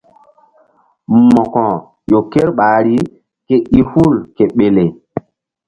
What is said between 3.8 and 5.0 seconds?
hu ke ɓele.